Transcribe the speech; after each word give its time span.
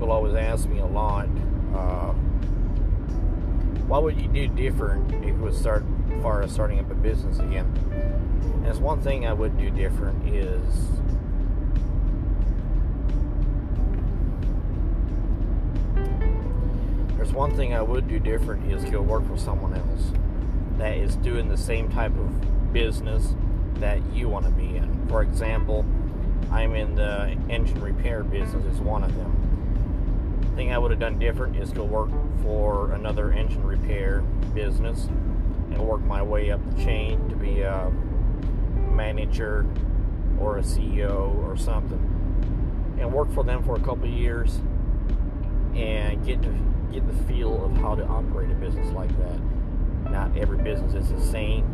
always 0.00 0.34
ask 0.34 0.68
me 0.68 0.78
a 0.78 0.86
lot, 0.86 1.26
uh, 1.74 2.12
what 3.86 4.02
would 4.02 4.20
you 4.20 4.28
do 4.28 4.48
different 4.48 5.12
if 5.14 5.24
you 5.24 5.34
would 5.34 5.54
start, 5.54 5.84
as 6.10 6.22
far 6.22 6.42
as 6.42 6.52
starting 6.52 6.78
up 6.78 6.90
a 6.90 6.94
business 6.94 7.38
again? 7.38 7.66
And 8.42 8.66
it's 8.66 8.78
one 8.78 9.02
thing 9.02 9.26
I 9.26 9.32
would 9.32 9.58
do 9.58 9.70
different 9.70 10.28
is 10.34 10.62
there's 17.16 17.32
one 17.32 17.54
thing 17.54 17.74
I 17.74 17.82
would 17.82 18.08
do 18.08 18.18
different 18.18 18.72
is 18.72 18.84
go 18.86 19.02
work 19.02 19.26
for 19.26 19.36
someone 19.36 19.74
else 19.74 20.12
that 20.78 20.96
is 20.96 21.16
doing 21.16 21.48
the 21.48 21.56
same 21.58 21.90
type 21.90 22.16
of 22.16 22.72
business 22.72 23.34
that 23.74 24.00
you 24.12 24.28
want 24.28 24.46
to 24.46 24.52
be 24.52 24.76
in. 24.76 25.06
For 25.08 25.22
example, 25.22 25.84
I'm 26.50 26.74
in 26.74 26.94
the 26.94 27.36
engine 27.48 27.80
repair 27.80 28.22
business 28.22 28.64
is 28.66 28.80
one 28.80 29.04
of 29.04 29.14
them. 29.16 29.51
Thing 30.56 30.72
I 30.72 30.78
would 30.78 30.90
have 30.90 31.00
done 31.00 31.18
different 31.18 31.56
is 31.56 31.70
go 31.72 31.84
work 31.84 32.10
for 32.42 32.92
another 32.92 33.32
engine 33.32 33.62
repair 33.62 34.20
business 34.54 35.06
and 35.70 35.78
work 35.78 36.00
my 36.02 36.22
way 36.22 36.50
up 36.50 36.60
the 36.70 36.82
chain 36.82 37.28
to 37.28 37.36
be 37.36 37.62
a 37.62 37.90
manager 38.90 39.66
or 40.38 40.58
a 40.58 40.62
CEO 40.62 41.34
or 41.44 41.56
something. 41.56 41.98
And 42.98 43.12
work 43.12 43.32
for 43.32 43.42
them 43.42 43.62
for 43.64 43.76
a 43.76 43.80
couple 43.80 44.06
years 44.06 44.60
and 45.74 46.24
get 46.24 46.42
to 46.42 46.54
get 46.92 47.06
the 47.06 47.24
feel 47.24 47.64
of 47.64 47.72
how 47.78 47.94
to 47.94 48.04
operate 48.04 48.50
a 48.50 48.54
business 48.54 48.92
like 48.92 49.10
that. 49.18 49.40
Not 50.10 50.36
every 50.36 50.58
business 50.58 50.94
is 50.94 51.10
the 51.10 51.20
same. 51.20 51.64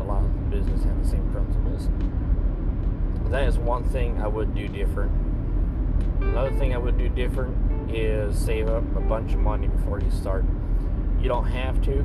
A 0.00 0.04
lot 0.04 0.24
of 0.24 0.50
business 0.50 0.82
have 0.82 1.02
the 1.02 1.08
same 1.08 1.30
principles 1.30 1.88
that 3.30 3.46
is 3.46 3.58
one 3.58 3.84
thing 3.84 4.20
I 4.20 4.26
would 4.26 4.54
do 4.54 4.66
different. 4.66 5.12
Another 6.20 6.50
thing 6.52 6.74
I 6.74 6.78
would 6.78 6.98
do 6.98 7.08
different 7.08 7.56
is 7.94 8.38
save 8.38 8.68
up 8.68 8.84
a 8.96 9.00
bunch 9.00 9.32
of 9.32 9.40
money 9.40 9.68
before 9.68 10.00
you 10.00 10.10
start. 10.10 10.44
You 11.20 11.28
don't 11.28 11.46
have 11.46 11.82
to, 11.82 12.02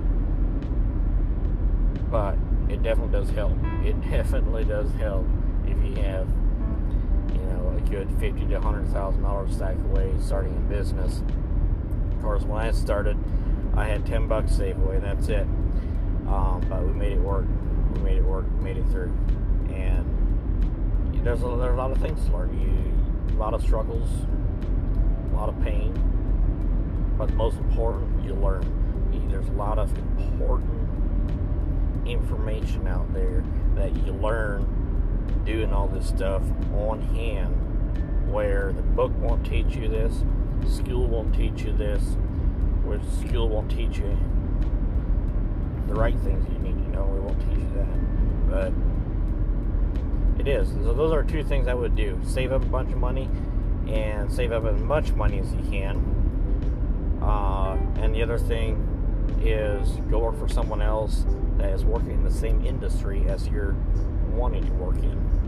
but 2.09 2.37
it 2.69 2.83
definitely 2.83 3.11
does 3.11 3.29
help. 3.29 3.53
It 3.83 3.99
definitely 4.09 4.65
does 4.65 4.91
help 4.93 5.25
if 5.65 5.77
you 5.83 6.03
have, 6.03 6.27
you 7.33 7.41
know, 7.41 7.75
a 7.77 7.89
good 7.89 8.09
fifty 8.19 8.45
to 8.47 8.59
hundred 8.59 8.87
thousand 8.87 9.23
dollars 9.23 9.55
stacked 9.55 9.81
away 9.81 10.13
starting 10.19 10.55
a 10.55 10.69
business. 10.69 11.21
Of 12.15 12.21
course, 12.21 12.43
when 12.43 12.61
I 12.61 12.71
started, 12.71 13.17
I 13.75 13.85
had 13.85 14.05
ten 14.05 14.27
bucks 14.27 14.51
saved 14.55 14.79
away. 14.79 14.99
That's 14.99 15.27
it. 15.29 15.47
Um, 16.27 16.65
but 16.69 16.83
we 16.83 16.93
made 16.93 17.13
it 17.13 17.19
work. 17.19 17.45
We 17.93 18.01
made 18.01 18.17
it 18.17 18.23
work. 18.23 18.49
Made 18.61 18.77
it 18.77 18.85
through, 18.87 19.13
and 19.73 21.21
there's 21.23 21.41
a, 21.43 21.47
there's 21.57 21.73
a 21.73 21.77
lot 21.77 21.91
of 21.91 21.99
things 21.99 22.25
to 22.25 22.31
learn. 22.31 22.59
You, 22.59 23.35
a 23.35 23.37
lot 23.37 23.53
of 23.53 23.61
struggles, 23.61 24.07
a 25.35 25.37
lot 25.37 25.49
of 25.49 25.61
pain, 25.61 25.93
but 27.17 27.33
most 27.33 27.57
important, 27.57 28.23
you 28.23 28.33
learn. 28.33 28.81
There's 29.29 29.49
a 29.49 29.53
lot 29.53 29.79
of 29.79 29.91
important 30.17 30.87
information 32.07 32.87
out 32.87 33.13
there 33.13 33.43
that 33.75 33.93
you 34.05 34.13
learn 34.13 34.65
doing 35.45 35.73
all 35.73 35.87
this 35.87 36.07
stuff 36.07 36.41
on 36.73 37.01
hand, 37.13 38.31
where 38.31 38.71
the 38.71 38.81
book 38.81 39.11
won't 39.17 39.45
teach 39.45 39.75
you 39.75 39.89
this, 39.89 40.23
school 40.67 41.07
won't 41.07 41.35
teach 41.35 41.63
you 41.63 41.73
this, 41.75 42.01
where 42.85 43.01
school 43.19 43.49
won't 43.49 43.69
teach 43.69 43.97
you 43.97 44.17
the 45.87 45.95
right 45.95 46.17
things 46.19 46.47
you 46.49 46.59
need 46.59 46.75
to 46.75 46.89
know. 46.91 47.13
It 47.13 47.21
won't 47.21 47.39
teach 47.41 47.59
you 47.59 47.71
that, 47.75 48.49
but 48.49 48.71
it 50.39 50.47
is. 50.47 50.69
So 50.69 50.93
those 50.93 51.11
are 51.11 51.23
two 51.23 51.43
things 51.43 51.67
I 51.67 51.73
would 51.73 51.95
do: 51.95 52.17
save 52.23 52.53
up 52.53 52.63
a 52.63 52.67
bunch 52.67 52.93
of 52.93 52.99
money 52.99 53.29
and 53.87 54.31
save 54.31 54.51
up 54.51 54.65
as 54.65 54.79
much 54.81 55.11
money 55.13 55.39
as 55.39 55.51
you 55.53 55.61
can. 55.69 57.19
Uh, 57.21 57.77
and 57.97 58.13
the 58.13 58.21
other 58.21 58.37
thing 58.37 58.91
is 59.41 59.89
go 60.09 60.19
work 60.19 60.37
for 60.37 60.47
someone 60.47 60.81
else 60.81 61.25
that 61.57 61.71
is 61.71 61.85
working 61.85 62.11
in 62.11 62.23
the 62.23 62.31
same 62.31 62.65
industry 62.65 63.25
as 63.27 63.47
you're 63.47 63.75
wanting 64.31 64.63
to 64.65 64.71
work 64.73 64.95
in. 64.97 65.44